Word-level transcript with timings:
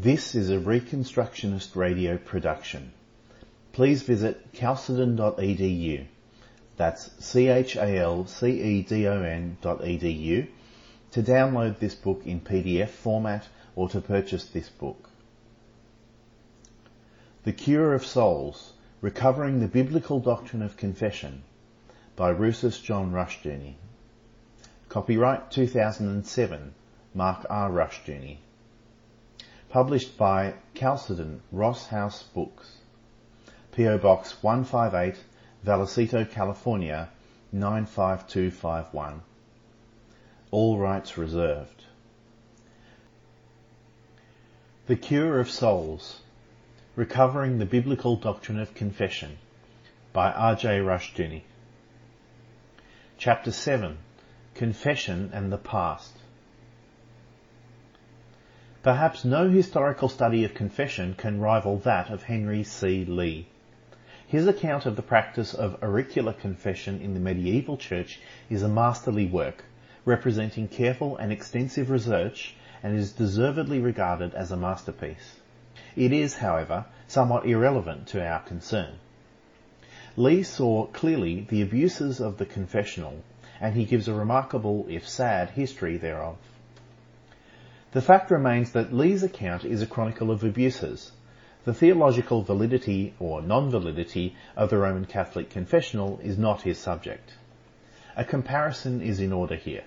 This 0.00 0.36
is 0.36 0.48
a 0.48 0.58
Reconstructionist 0.58 1.74
radio 1.74 2.18
production. 2.18 2.92
Please 3.72 4.02
visit 4.02 4.52
chalcedon.edu. 4.52 6.06
That's 6.76 7.10
C-H-A-L-C-E-D-O-N 7.18 7.96
dot 9.60 9.80
edu 9.80 10.46
to 11.10 11.20
download 11.20 11.80
this 11.80 11.96
book 11.96 12.22
in 12.24 12.40
PDF 12.40 12.90
format 12.90 13.48
or 13.74 13.88
to 13.88 14.00
purchase 14.00 14.44
this 14.44 14.68
book. 14.68 15.10
The 17.42 17.52
Cure 17.52 17.92
of 17.92 18.06
Souls, 18.06 18.74
Recovering 19.00 19.58
the 19.58 19.66
Biblical 19.66 20.20
Doctrine 20.20 20.62
of 20.62 20.76
Confession 20.76 21.42
by 22.14 22.32
Rousas 22.32 22.80
John 22.80 23.10
Rushdoony. 23.10 23.74
Copyright 24.88 25.50
2007, 25.50 26.72
Mark 27.14 27.44
R. 27.50 27.68
Rushdoony. 27.68 28.36
Published 29.70 30.16
by 30.16 30.54
Chalcedon 30.74 31.42
Ross 31.52 31.88
House 31.88 32.22
Books. 32.22 32.78
PO 33.72 33.98
Box 33.98 34.42
158, 34.42 35.22
Vallecito, 35.64 36.24
California 36.30 37.10
95251. 37.52 39.20
All 40.50 40.78
rights 40.78 41.18
reserved. 41.18 41.84
The 44.86 44.96
Cure 44.96 45.38
of 45.38 45.50
Souls 45.50 46.22
Recovering 46.96 47.58
the 47.58 47.66
Biblical 47.66 48.16
Doctrine 48.16 48.58
of 48.58 48.74
Confession 48.74 49.36
by 50.14 50.32
R.J. 50.32 50.78
Rushdoony. 50.78 51.42
Chapter 53.18 53.52
7 53.52 53.98
Confession 54.54 55.30
and 55.34 55.52
the 55.52 55.58
Past. 55.58 56.17
Perhaps 58.80 59.24
no 59.24 59.50
historical 59.50 60.08
study 60.08 60.44
of 60.44 60.54
confession 60.54 61.14
can 61.14 61.40
rival 61.40 61.78
that 61.78 62.10
of 62.10 62.22
Henry 62.22 62.62
C. 62.62 63.04
Lea. 63.04 63.44
His 64.28 64.46
account 64.46 64.86
of 64.86 64.94
the 64.94 65.02
practice 65.02 65.52
of 65.52 65.82
auricular 65.82 66.32
confession 66.32 67.00
in 67.00 67.12
the 67.12 67.18
medieval 67.18 67.76
church 67.76 68.20
is 68.48 68.62
a 68.62 68.68
masterly 68.68 69.26
work, 69.26 69.64
representing 70.04 70.68
careful 70.68 71.16
and 71.16 71.32
extensive 71.32 71.90
research 71.90 72.54
and 72.80 72.96
is 72.96 73.10
deservedly 73.10 73.80
regarded 73.80 74.32
as 74.34 74.52
a 74.52 74.56
masterpiece. 74.56 75.40
It 75.96 76.12
is, 76.12 76.36
however, 76.36 76.84
somewhat 77.08 77.46
irrelevant 77.46 78.06
to 78.08 78.24
our 78.24 78.38
concern. 78.38 79.00
Lea 80.16 80.44
saw 80.44 80.86
clearly 80.86 81.40
the 81.50 81.62
abuses 81.62 82.20
of 82.20 82.38
the 82.38 82.46
confessional, 82.46 83.24
and 83.60 83.74
he 83.74 83.84
gives 83.84 84.06
a 84.06 84.14
remarkable, 84.14 84.86
if 84.88 85.08
sad, 85.08 85.50
history 85.50 85.96
thereof. 85.96 86.36
The 87.92 88.02
fact 88.02 88.30
remains 88.30 88.72
that 88.72 88.92
Lea's 88.92 89.22
account 89.22 89.64
is 89.64 89.80
a 89.80 89.86
chronicle 89.86 90.30
of 90.30 90.44
abuses. 90.44 91.12
The 91.64 91.72
theological 91.72 92.42
validity 92.42 93.14
or 93.18 93.40
non-validity 93.40 94.36
of 94.58 94.68
the 94.68 94.76
Roman 94.76 95.06
Catholic 95.06 95.48
confessional 95.48 96.20
is 96.22 96.36
not 96.36 96.62
his 96.62 96.76
subject. 96.76 97.32
A 98.14 98.26
comparison 98.26 99.00
is 99.00 99.20
in 99.20 99.32
order 99.32 99.54
here. 99.54 99.84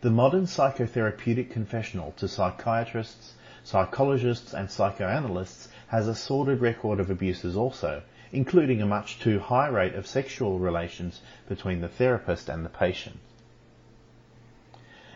The 0.00 0.08
modern 0.08 0.46
psychotherapeutic 0.46 1.50
confessional 1.50 2.12
to 2.16 2.28
psychiatrists, 2.28 3.34
psychologists 3.62 4.54
and 4.54 4.70
psychoanalysts 4.70 5.68
has 5.88 6.08
a 6.08 6.14
sordid 6.14 6.62
record 6.62 6.98
of 6.98 7.10
abuses 7.10 7.58
also, 7.58 8.00
including 8.32 8.80
a 8.80 8.86
much 8.86 9.20
too 9.20 9.38
high 9.38 9.68
rate 9.68 9.94
of 9.94 10.06
sexual 10.06 10.58
relations 10.58 11.20
between 11.46 11.82
the 11.82 11.88
therapist 11.88 12.48
and 12.48 12.64
the 12.64 12.70
patient. 12.70 13.18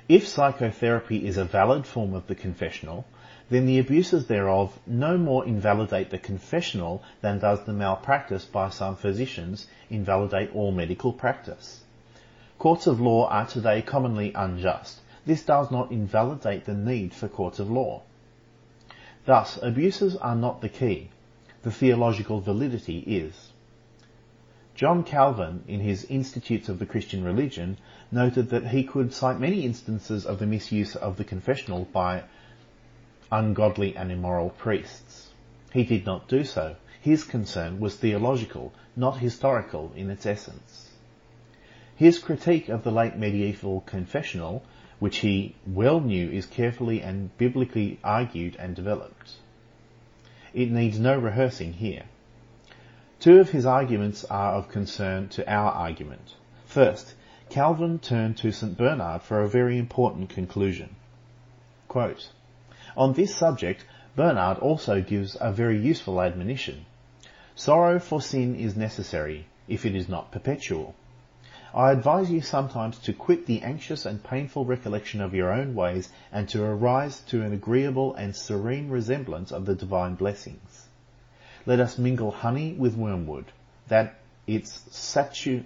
If 0.08 0.26
psychotherapy 0.26 1.26
is 1.26 1.36
a 1.36 1.44
valid 1.44 1.84
form 1.84 2.14
of 2.14 2.28
the 2.28 2.34
confessional, 2.34 3.04
then 3.50 3.66
the 3.66 3.78
abuses 3.78 4.26
thereof 4.26 4.78
no 4.86 5.18
more 5.18 5.44
invalidate 5.44 6.08
the 6.08 6.16
confessional 6.18 7.02
than 7.20 7.40
does 7.40 7.64
the 7.64 7.74
malpractice 7.74 8.46
by 8.46 8.70
some 8.70 8.96
physicians 8.96 9.66
invalidate 9.90 10.54
all 10.54 10.72
medical 10.72 11.12
practice. 11.12 11.82
Courts 12.58 12.86
of 12.86 12.98
law 12.98 13.28
are 13.28 13.46
today 13.46 13.82
commonly 13.82 14.32
unjust. 14.32 15.00
This 15.26 15.44
does 15.44 15.70
not 15.70 15.92
invalidate 15.92 16.64
the 16.64 16.72
need 16.72 17.12
for 17.12 17.28
courts 17.28 17.58
of 17.58 17.70
law. 17.70 18.00
Thus, 19.26 19.58
abuses 19.60 20.16
are 20.16 20.36
not 20.36 20.62
the 20.62 20.70
key. 20.70 21.10
The 21.64 21.70
theological 21.70 22.40
validity 22.40 23.00
is. 23.00 23.52
John 24.78 25.02
Calvin, 25.02 25.64
in 25.66 25.80
his 25.80 26.04
Institutes 26.04 26.68
of 26.68 26.78
the 26.78 26.86
Christian 26.86 27.24
Religion, 27.24 27.78
noted 28.12 28.50
that 28.50 28.68
he 28.68 28.84
could 28.84 29.12
cite 29.12 29.40
many 29.40 29.64
instances 29.64 30.24
of 30.24 30.38
the 30.38 30.46
misuse 30.46 30.94
of 30.94 31.16
the 31.16 31.24
confessional 31.24 31.86
by 31.86 32.22
ungodly 33.32 33.96
and 33.96 34.12
immoral 34.12 34.50
priests. 34.50 35.32
He 35.72 35.82
did 35.82 36.06
not 36.06 36.28
do 36.28 36.44
so. 36.44 36.76
His 37.00 37.24
concern 37.24 37.80
was 37.80 37.96
theological, 37.96 38.72
not 38.94 39.18
historical 39.18 39.92
in 39.96 40.10
its 40.10 40.24
essence. 40.24 40.92
His 41.96 42.20
critique 42.20 42.68
of 42.68 42.84
the 42.84 42.92
late 42.92 43.16
medieval 43.16 43.80
confessional, 43.80 44.62
which 45.00 45.16
he 45.16 45.56
well 45.66 45.98
knew 45.98 46.30
is 46.30 46.46
carefully 46.46 47.02
and 47.02 47.36
biblically 47.36 47.98
argued 48.04 48.54
and 48.54 48.76
developed. 48.76 49.38
It 50.54 50.70
needs 50.70 51.00
no 51.00 51.18
rehearsing 51.18 51.72
here. 51.72 52.04
Two 53.20 53.40
of 53.40 53.50
his 53.50 53.66
arguments 53.66 54.24
are 54.26 54.52
of 54.52 54.68
concern 54.68 55.28
to 55.30 55.52
our 55.52 55.72
argument. 55.72 56.36
First, 56.66 57.14
Calvin 57.50 57.98
turned 57.98 58.36
to 58.36 58.52
St. 58.52 58.76
Bernard 58.76 59.22
for 59.22 59.42
a 59.42 59.48
very 59.48 59.76
important 59.76 60.28
conclusion. 60.28 60.94
Quote, 61.88 62.30
On 62.96 63.14
this 63.14 63.34
subject, 63.34 63.84
Bernard 64.14 64.58
also 64.58 65.02
gives 65.02 65.36
a 65.40 65.50
very 65.50 65.80
useful 65.80 66.22
admonition. 66.22 66.86
Sorrow 67.56 67.98
for 67.98 68.22
sin 68.22 68.54
is 68.54 68.76
necessary, 68.76 69.46
if 69.66 69.84
it 69.84 69.96
is 69.96 70.08
not 70.08 70.30
perpetual. 70.30 70.94
I 71.74 71.90
advise 71.90 72.30
you 72.30 72.40
sometimes 72.40 73.00
to 73.00 73.12
quit 73.12 73.46
the 73.46 73.62
anxious 73.62 74.06
and 74.06 74.22
painful 74.22 74.64
recollection 74.64 75.20
of 75.20 75.34
your 75.34 75.52
own 75.52 75.74
ways 75.74 76.08
and 76.30 76.48
to 76.50 76.62
arise 76.62 77.18
to 77.22 77.42
an 77.42 77.52
agreeable 77.52 78.14
and 78.14 78.36
serene 78.36 78.90
resemblance 78.90 79.50
of 79.50 79.66
the 79.66 79.74
divine 79.74 80.14
blessings. 80.14 80.87
Let 81.68 81.80
us 81.80 81.98
mingle 81.98 82.30
honey 82.30 82.72
with 82.72 82.96
wormwood, 82.96 83.44
that 83.88 84.14
its 84.46 84.78
satu- 84.88 85.64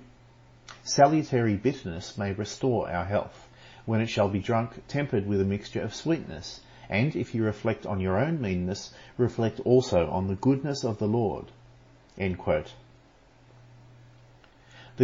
salutary 0.82 1.54
bitterness 1.54 2.18
may 2.18 2.32
restore 2.32 2.90
our 2.90 3.04
health, 3.04 3.48
when 3.86 4.00
it 4.00 4.08
shall 4.08 4.28
be 4.28 4.40
drunk 4.40 4.82
tempered 4.88 5.28
with 5.28 5.40
a 5.40 5.44
mixture 5.44 5.80
of 5.80 5.94
sweetness, 5.94 6.60
and 6.90 7.14
if 7.14 7.36
you 7.36 7.44
reflect 7.44 7.86
on 7.86 8.00
your 8.00 8.18
own 8.18 8.40
meanness, 8.40 8.92
reflect 9.16 9.60
also 9.60 10.10
on 10.10 10.26
the 10.26 10.34
goodness 10.34 10.82
of 10.82 10.98
the 10.98 11.06
Lord. 11.06 11.52
The 12.16 12.66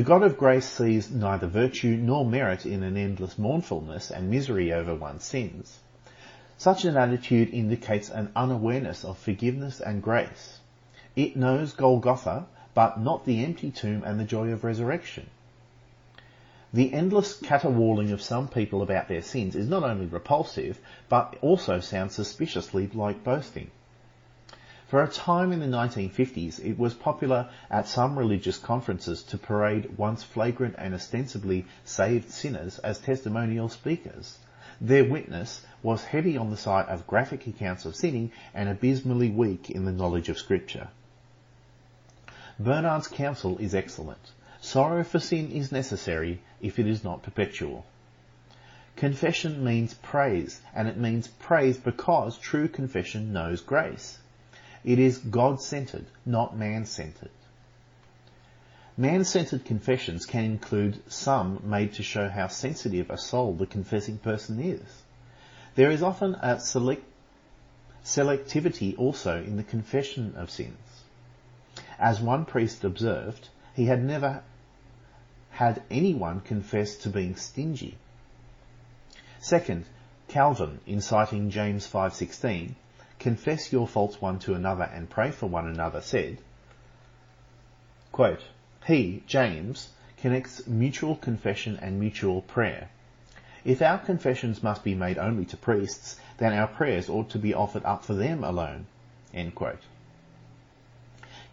God 0.02 0.24
of 0.24 0.36
grace 0.36 0.66
sees 0.66 1.12
neither 1.12 1.46
virtue 1.46 1.96
nor 1.96 2.26
merit 2.26 2.66
in 2.66 2.82
an 2.82 2.96
endless 2.96 3.38
mournfulness 3.38 4.10
and 4.10 4.28
misery 4.28 4.72
over 4.72 4.96
one's 4.96 5.22
sins. 5.22 5.78
Such 6.56 6.84
an 6.84 6.96
attitude 6.96 7.50
indicates 7.50 8.10
an 8.10 8.32
unawareness 8.34 9.04
of 9.04 9.16
forgiveness 9.16 9.80
and 9.80 10.02
grace. 10.02 10.57
It 11.18 11.34
knows 11.34 11.72
Golgotha, 11.72 12.46
but 12.74 13.00
not 13.00 13.24
the 13.24 13.44
empty 13.44 13.72
tomb 13.72 14.04
and 14.04 14.20
the 14.20 14.24
joy 14.24 14.52
of 14.52 14.62
resurrection. 14.62 15.28
The 16.72 16.92
endless 16.92 17.40
caterwauling 17.40 18.12
of 18.12 18.22
some 18.22 18.46
people 18.46 18.82
about 18.82 19.08
their 19.08 19.22
sins 19.22 19.56
is 19.56 19.68
not 19.68 19.82
only 19.82 20.06
repulsive, 20.06 20.78
but 21.08 21.36
also 21.40 21.80
sounds 21.80 22.14
suspiciously 22.14 22.86
like 22.94 23.24
boasting. 23.24 23.72
For 24.86 25.02
a 25.02 25.08
time 25.08 25.50
in 25.50 25.58
the 25.58 25.66
1950s, 25.66 26.64
it 26.64 26.78
was 26.78 26.94
popular 26.94 27.48
at 27.68 27.88
some 27.88 28.16
religious 28.16 28.56
conferences 28.56 29.24
to 29.24 29.38
parade 29.38 29.98
once 29.98 30.22
flagrant 30.22 30.76
and 30.78 30.94
ostensibly 30.94 31.66
saved 31.84 32.30
sinners 32.30 32.78
as 32.78 33.00
testimonial 33.00 33.68
speakers. 33.68 34.38
Their 34.80 35.04
witness 35.04 35.66
was 35.82 36.04
heavy 36.04 36.36
on 36.36 36.50
the 36.50 36.56
side 36.56 36.86
of 36.86 37.08
graphic 37.08 37.48
accounts 37.48 37.84
of 37.86 37.96
sinning 37.96 38.30
and 38.54 38.68
abysmally 38.68 39.30
weak 39.30 39.68
in 39.68 39.84
the 39.84 39.90
knowledge 39.90 40.28
of 40.28 40.38
Scripture. 40.38 40.90
Bernard's 42.58 43.06
counsel 43.06 43.56
is 43.58 43.74
excellent. 43.74 44.32
Sorrow 44.60 45.04
for 45.04 45.20
sin 45.20 45.52
is 45.52 45.70
necessary 45.70 46.40
if 46.60 46.78
it 46.78 46.86
is 46.88 47.04
not 47.04 47.22
perpetual. 47.22 47.86
Confession 48.96 49.62
means 49.62 49.94
praise, 49.94 50.60
and 50.74 50.88
it 50.88 50.96
means 50.96 51.28
praise 51.28 51.78
because 51.78 52.36
true 52.36 52.66
confession 52.66 53.32
knows 53.32 53.60
grace. 53.60 54.18
It 54.84 54.98
is 54.98 55.18
God-centered, 55.18 56.06
not 56.26 56.56
man-centered. 56.56 57.30
Man-centered 58.96 59.64
confessions 59.64 60.26
can 60.26 60.44
include 60.44 61.00
some 61.08 61.62
made 61.62 61.94
to 61.94 62.02
show 62.02 62.28
how 62.28 62.48
sensitive 62.48 63.10
a 63.10 63.18
soul 63.18 63.54
the 63.54 63.66
confessing 63.66 64.18
person 64.18 64.60
is. 64.60 64.82
There 65.76 65.92
is 65.92 66.02
often 66.02 66.34
a 66.34 66.58
select 66.58 67.04
selectivity 68.04 68.98
also 68.98 69.36
in 69.40 69.56
the 69.56 69.62
confession 69.62 70.34
of 70.36 70.50
sins. 70.50 70.76
As 72.00 72.20
one 72.20 72.44
priest 72.44 72.84
observed, 72.84 73.48
he 73.74 73.86
had 73.86 74.04
never 74.04 74.42
had 75.50 75.82
anyone 75.90 76.40
confess 76.40 76.94
to 76.98 77.08
being 77.08 77.34
stingy. 77.34 77.98
Second, 79.40 79.84
Calvin, 80.28 80.78
in 80.86 81.00
citing 81.00 81.50
James 81.50 81.88
5:16, 81.88 82.74
confess 83.18 83.72
your 83.72 83.88
faults 83.88 84.20
one 84.20 84.38
to 84.38 84.54
another 84.54 84.84
and 84.84 85.10
pray 85.10 85.32
for 85.32 85.46
one 85.46 85.66
another, 85.66 86.00
said, 86.00 86.38
quote, 88.12 88.44
He, 88.86 89.24
James, 89.26 89.88
connects 90.18 90.68
mutual 90.68 91.16
confession 91.16 91.78
and 91.82 91.98
mutual 91.98 92.42
prayer. 92.42 92.90
If 93.64 93.82
our 93.82 93.98
confessions 93.98 94.62
must 94.62 94.84
be 94.84 94.94
made 94.94 95.18
only 95.18 95.44
to 95.46 95.56
priests, 95.56 96.20
then 96.36 96.52
our 96.52 96.68
prayers 96.68 97.08
ought 97.08 97.30
to 97.30 97.38
be 97.40 97.54
offered 97.54 97.84
up 97.84 98.04
for 98.04 98.14
them 98.14 98.44
alone. 98.44 98.86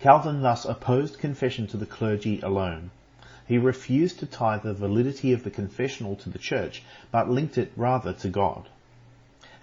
Calvin 0.02 0.42
thus 0.42 0.66
opposed 0.66 1.20
confession 1.20 1.68
to 1.68 1.78
the 1.78 1.86
clergy 1.86 2.42
alone. 2.42 2.92
He 3.48 3.58
refused 3.58 4.20
to 4.20 4.26
tie 4.26 4.58
the 4.58 4.74
validity 4.74 5.32
of 5.32 5.46
the 5.46 5.50
confessional 5.50 6.18
to 6.18 6.30
the 6.30 6.38
church, 6.38 6.84
but 7.12 7.30
linked 7.30 7.58
it 7.58 7.72
rather 7.78 8.12
to 8.12 8.28
God. 8.28 8.68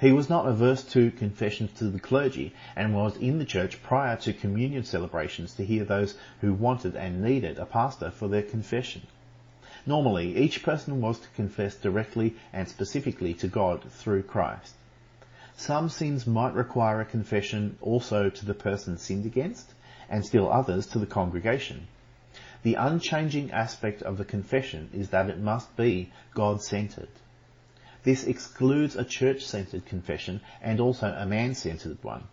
He 0.00 0.10
was 0.10 0.30
not 0.30 0.46
averse 0.46 0.84
to 0.84 1.10
confessions 1.10 1.72
to 1.74 1.84
the 1.90 2.00
clergy 2.00 2.54
and 2.74 2.94
was 2.94 3.14
in 3.18 3.38
the 3.38 3.44
church 3.44 3.82
prior 3.82 4.16
to 4.16 4.32
communion 4.32 4.84
celebrations 4.84 5.52
to 5.56 5.66
hear 5.66 5.84
those 5.84 6.16
who 6.40 6.54
wanted 6.54 6.96
and 6.96 7.22
needed 7.22 7.58
a 7.58 7.66
pastor 7.66 8.10
for 8.10 8.26
their 8.26 8.42
confession. 8.42 9.02
Normally, 9.84 10.34
each 10.38 10.62
person 10.62 11.02
was 11.02 11.18
to 11.18 11.28
confess 11.36 11.74
directly 11.74 12.36
and 12.54 12.66
specifically 12.66 13.34
to 13.34 13.48
God 13.48 13.82
through 13.92 14.22
Christ. 14.22 14.72
Some 15.58 15.90
sins 15.90 16.26
might 16.26 16.54
require 16.54 17.02
a 17.02 17.04
confession 17.04 17.76
also 17.82 18.30
to 18.30 18.46
the 18.46 18.54
person 18.54 18.96
sinned 18.96 19.26
against, 19.26 19.74
and 20.12 20.24
still 20.24 20.52
others 20.52 20.86
to 20.86 20.98
the 20.98 21.06
congregation. 21.06 21.88
The 22.62 22.74
unchanging 22.74 23.50
aspect 23.50 24.02
of 24.02 24.18
the 24.18 24.24
confession 24.24 24.90
is 24.92 25.08
that 25.08 25.30
it 25.30 25.40
must 25.40 25.74
be 25.74 26.12
God-centered. 26.34 27.08
This 28.04 28.24
excludes 28.24 28.94
a 28.94 29.04
church-centered 29.04 29.86
confession 29.86 30.42
and 30.60 30.80
also 30.80 31.08
a 31.08 31.26
man-centered 31.26 31.98
one. 32.02 32.24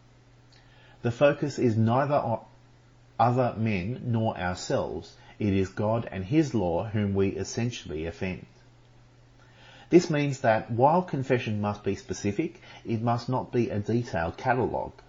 The 1.04 1.12
focus 1.12 1.58
is 1.58 1.78
neither 1.78 2.16
on 2.16 2.42
other 3.18 3.56
men 3.58 4.02
nor 4.06 4.38
ourselves. 4.38 5.16
It 5.40 5.54
is 5.54 5.70
God 5.70 6.08
and 6.12 6.26
His 6.26 6.54
law 6.54 6.84
whom 6.84 7.14
we 7.14 7.30
essentially 7.30 8.06
offend. 8.06 8.46
This 9.90 10.10
means 10.10 10.42
that 10.42 10.70
while 10.70 11.02
confession 11.02 11.62
must 11.62 11.84
be 11.84 11.96
specific, 11.96 12.62
it 12.86 13.02
must 13.02 13.30
not 13.30 13.52
be 13.52 13.70
a 13.70 13.80
detailed 13.80 14.38
catalogue. 14.38 15.02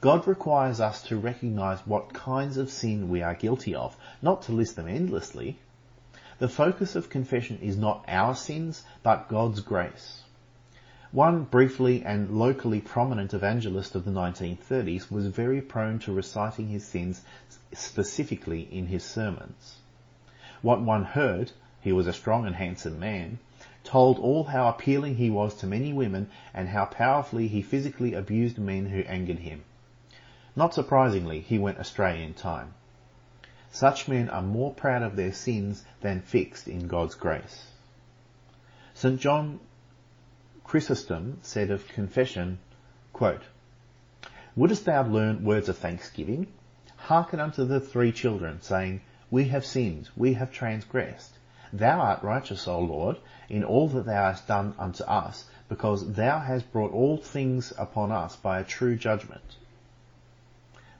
God 0.00 0.28
requires 0.28 0.78
us 0.78 1.02
to 1.08 1.16
recognize 1.16 1.80
what 1.80 2.14
kinds 2.14 2.56
of 2.56 2.70
sin 2.70 3.08
we 3.08 3.20
are 3.20 3.34
guilty 3.34 3.74
of, 3.74 3.96
not 4.22 4.42
to 4.42 4.52
list 4.52 4.76
them 4.76 4.86
endlessly. 4.86 5.58
The 6.38 6.48
focus 6.48 6.94
of 6.94 7.10
confession 7.10 7.58
is 7.60 7.76
not 7.76 8.04
our 8.06 8.36
sins, 8.36 8.84
but 9.02 9.28
God's 9.28 9.58
grace. 9.58 10.22
One 11.10 11.42
briefly 11.42 12.04
and 12.04 12.38
locally 12.38 12.80
prominent 12.80 13.34
evangelist 13.34 13.96
of 13.96 14.04
the 14.04 14.12
1930s 14.12 15.10
was 15.10 15.26
very 15.26 15.60
prone 15.60 15.98
to 16.00 16.12
reciting 16.12 16.68
his 16.68 16.86
sins 16.86 17.22
specifically 17.72 18.68
in 18.70 18.86
his 18.86 19.02
sermons. 19.02 19.78
What 20.62 20.80
one 20.80 21.06
heard, 21.06 21.50
he 21.80 21.92
was 21.92 22.06
a 22.06 22.12
strong 22.12 22.46
and 22.46 22.54
handsome 22.54 23.00
man, 23.00 23.40
told 23.82 24.20
all 24.20 24.44
how 24.44 24.68
appealing 24.68 25.16
he 25.16 25.28
was 25.28 25.56
to 25.56 25.66
many 25.66 25.92
women 25.92 26.30
and 26.54 26.68
how 26.68 26.84
powerfully 26.84 27.48
he 27.48 27.62
physically 27.62 28.14
abused 28.14 28.58
men 28.58 28.86
who 28.86 29.00
angered 29.00 29.40
him. 29.40 29.64
Not 30.58 30.74
surprisingly, 30.74 31.38
he 31.38 31.56
went 31.56 31.78
astray 31.78 32.20
in 32.20 32.34
time. 32.34 32.74
Such 33.70 34.08
men 34.08 34.28
are 34.28 34.42
more 34.42 34.74
proud 34.74 35.04
of 35.04 35.14
their 35.14 35.32
sins 35.32 35.84
than 36.00 36.20
fixed 36.20 36.66
in 36.66 36.88
God's 36.88 37.14
grace. 37.14 37.68
St. 38.92 39.20
John 39.20 39.60
Chrysostom 40.64 41.38
said 41.42 41.70
of 41.70 41.86
confession, 41.86 42.58
quote, 43.12 43.44
Wouldst 44.56 44.84
thou 44.84 45.04
learn 45.04 45.44
words 45.44 45.68
of 45.68 45.78
thanksgiving? 45.78 46.48
Hearken 46.96 47.38
unto 47.38 47.64
the 47.64 47.78
three 47.78 48.10
children, 48.10 48.60
saying, 48.60 49.02
We 49.30 49.50
have 49.50 49.64
sinned, 49.64 50.08
we 50.16 50.32
have 50.32 50.50
transgressed. 50.50 51.38
Thou 51.72 52.00
art 52.00 52.24
righteous, 52.24 52.66
O 52.66 52.80
Lord, 52.80 53.18
in 53.48 53.62
all 53.62 53.86
that 53.90 54.06
thou 54.06 54.32
hast 54.32 54.48
done 54.48 54.74
unto 54.76 55.04
us, 55.04 55.48
because 55.68 56.14
thou 56.14 56.40
hast 56.40 56.72
brought 56.72 56.90
all 56.90 57.16
things 57.16 57.72
upon 57.78 58.10
us 58.10 58.34
by 58.34 58.58
a 58.58 58.64
true 58.64 58.96
judgment. 58.96 59.54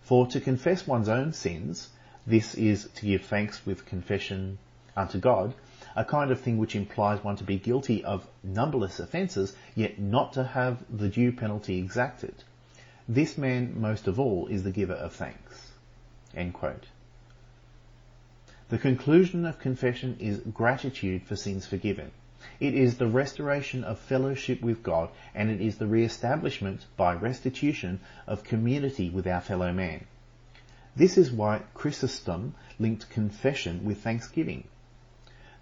For 0.08 0.26
to 0.28 0.40
confess 0.40 0.86
one's 0.86 1.10
own 1.10 1.34
sins 1.34 1.90
this 2.26 2.54
is 2.54 2.88
to 2.94 3.04
give 3.04 3.26
thanks 3.26 3.66
with 3.66 3.84
confession 3.84 4.56
unto 4.96 5.18
God, 5.18 5.52
a 5.94 6.02
kind 6.02 6.30
of 6.30 6.40
thing 6.40 6.56
which 6.56 6.74
implies 6.74 7.22
one 7.22 7.36
to 7.36 7.44
be 7.44 7.58
guilty 7.58 8.02
of 8.02 8.26
numberless 8.42 9.00
offences, 9.00 9.54
yet 9.74 9.98
not 9.98 10.32
to 10.32 10.44
have 10.44 10.82
the 10.88 11.10
due 11.10 11.30
penalty 11.30 11.76
exacted. 11.76 12.42
This 13.06 13.36
man, 13.36 13.78
most 13.78 14.06
of 14.06 14.18
all, 14.18 14.46
is 14.46 14.62
the 14.62 14.70
giver 14.70 14.94
of 14.94 15.12
thanks. 15.12 15.72
The 16.34 16.78
conclusion 18.78 19.44
of 19.44 19.58
confession 19.58 20.16
is 20.20 20.38
gratitude 20.38 21.24
for 21.24 21.36
sins 21.36 21.66
forgiven. 21.66 22.12
It 22.60 22.74
is 22.74 22.96
the 22.98 23.06
restoration 23.06 23.84
of 23.84 23.98
fellowship 23.98 24.62
with 24.62 24.82
God, 24.82 25.10
and 25.34 25.50
it 25.50 25.60
is 25.60 25.78
the 25.78 25.86
re-establishment 25.86 26.86
by 26.96 27.14
restitution 27.14 28.00
of 28.26 28.44
community 28.44 29.10
with 29.10 29.26
our 29.26 29.40
fellow 29.40 29.72
man. 29.72 30.06
This 30.94 31.16
is 31.18 31.30
why 31.30 31.62
Chrysostom 31.74 32.54
linked 32.78 33.10
confession 33.10 33.84
with 33.84 34.02
thanksgiving. 34.02 34.64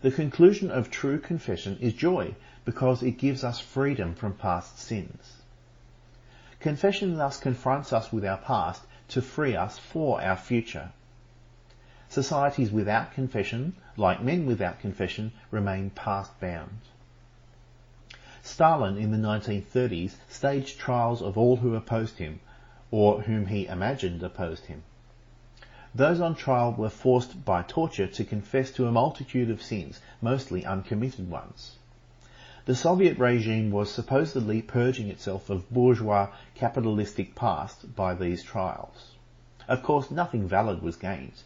The 0.03 0.11
conclusion 0.11 0.71
of 0.71 0.91
true 0.91 1.19
confession 1.19 1.79
is 1.81 1.95
joy 1.95 2.35
because 2.65 3.03
it 3.03 3.19
gives 3.19 3.43
us 3.45 3.59
freedom 3.59 4.15
from 4.15 4.35
past 4.35 4.79
sins. 4.79 5.43
Confession 6.61 7.17
thus 7.17 7.39
confronts 7.39 7.93
us 7.93 8.13
with 8.13 8.25
our 8.25 8.39
past 8.39 8.83
to 9.09 9.23
free 9.23 9.57
us 9.57 9.79
for 9.79 10.21
our 10.21 10.37
future. 10.37 10.91
Societies 12.17 12.73
without 12.73 13.13
confession, 13.13 13.75
like 13.95 14.23
men 14.23 14.47
without 14.47 14.81
confession, 14.81 15.33
remain 15.51 15.91
past 15.91 16.41
bound. 16.41 16.79
Stalin 18.43 18.97
in 18.97 19.11
the 19.11 19.19
1930s 19.19 20.13
staged 20.27 20.79
trials 20.79 21.21
of 21.21 21.37
all 21.37 21.57
who 21.57 21.75
opposed 21.75 22.17
him, 22.17 22.41
or 22.91 23.21
whom 23.21 23.49
he 23.49 23.67
imagined 23.67 24.23
opposed 24.23 24.65
him. 24.65 24.83
Those 25.95 26.19
on 26.19 26.35
trial 26.35 26.73
were 26.73 26.89
forced 26.89 27.45
by 27.45 27.61
torture 27.61 28.07
to 28.07 28.25
confess 28.25 28.71
to 28.71 28.87
a 28.87 28.93
multitude 28.93 29.51
of 29.51 29.61
sins, 29.61 30.01
mostly 30.23 30.65
uncommitted 30.65 31.29
ones. 31.29 31.77
The 32.65 32.75
Soviet 32.75 33.19
regime 33.19 33.71
was 33.71 33.93
supposedly 33.93 34.63
purging 34.63 35.09
itself 35.09 35.51
of 35.51 35.69
bourgeois 35.69 36.31
capitalistic 36.55 37.35
past 37.35 37.95
by 37.95 38.15
these 38.15 38.43
trials. 38.43 39.17
Of 39.69 39.83
course, 39.83 40.11
nothing 40.11 40.49
valid 40.49 40.81
was 40.81 40.97
gained. 40.97 41.43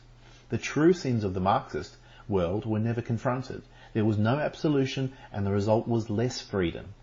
The 0.51 0.59
true 0.59 0.93
sins 0.93 1.25
of 1.25 1.33
the 1.33 1.41
Marxist 1.41 1.97
world 2.29 2.67
were 2.67 2.81
never 2.81 3.01
confronted. 3.01 3.63
There 3.93 4.05
was 4.05 4.19
no 4.19 4.39
absolution 4.39 5.13
and 5.33 5.47
the 5.47 5.53
result 5.53 5.87
was 5.87 6.11
less 6.11 6.41
freedom. 6.41 6.95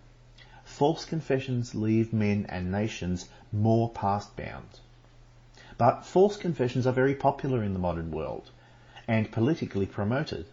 False 0.64 1.06
confessions 1.06 1.74
leave 1.74 2.12
men 2.12 2.44
and 2.50 2.70
nations 2.70 3.28
more 3.50 3.88
past 3.88 4.36
bound. 4.36 4.80
But 5.78 6.04
false 6.04 6.36
confessions 6.36 6.86
are 6.86 6.92
very 6.92 7.14
popular 7.14 7.62
in 7.62 7.72
the 7.72 7.78
modern 7.78 8.10
world 8.10 8.50
and 9.06 9.32
politically 9.32 9.86
promoted. 9.86 10.44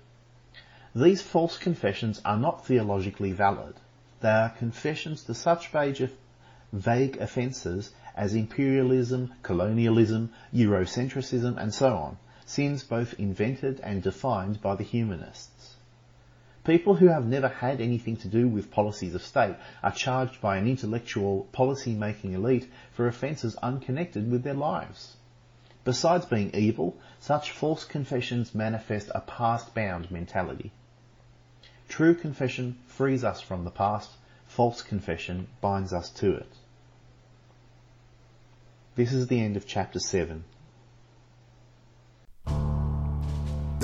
These 0.95 1.21
false 1.21 1.57
confessions 1.57 2.21
are 2.23 2.37
not 2.37 2.65
theologically 2.65 3.33
valid. 3.33 3.75
They 4.21 4.29
are 4.29 4.49
confessions 4.49 5.23
to 5.25 5.33
such 5.33 5.69
vague 6.71 7.17
offences 7.17 7.91
as 8.15 8.33
imperialism, 8.33 9.33
colonialism, 9.43 10.31
Eurocentrism, 10.53 11.57
and 11.57 11.73
so 11.73 11.97
on, 11.97 12.17
sins 12.45 12.83
both 12.83 13.13
invented 13.19 13.79
and 13.81 14.03
defined 14.03 14.61
by 14.61 14.75
the 14.75 14.83
humanists. 14.83 15.75
People 16.63 16.95
who 16.95 17.07
have 17.07 17.27
never 17.27 17.47
had 17.47 17.79
anything 17.79 18.17
to 18.17 18.27
do 18.27 18.47
with 18.47 18.71
policies 18.71 19.13
of 19.13 19.21
state 19.21 19.55
are 19.83 19.91
charged 19.91 20.41
by 20.41 20.57
an 20.57 20.67
intellectual 20.67 21.47
policy-making 21.51 22.33
elite 22.33 22.67
for 22.91 23.07
offences 23.07 23.55
unconnected 23.57 24.31
with 24.31 24.43
their 24.43 24.55
lives. 24.55 25.15
Besides 25.83 26.25
being 26.25 26.49
evil, 26.55 26.97
such 27.19 27.51
false 27.51 27.85
confessions 27.85 28.55
manifest 28.55 29.11
a 29.13 29.21
past-bound 29.21 30.09
mentality. 30.09 30.71
True 31.87 32.15
confession 32.15 32.79
frees 32.87 33.23
us 33.23 33.41
from 33.41 33.63
the 33.63 33.69
past, 33.71 34.09
false 34.47 34.81
confession 34.81 35.47
binds 35.61 35.93
us 35.93 36.09
to 36.09 36.33
it. 36.33 36.51
This 38.95 39.13
is 39.13 39.27
the 39.27 39.39
end 39.39 39.55
of 39.55 39.67
chapter 39.67 39.99
7. 39.99 40.43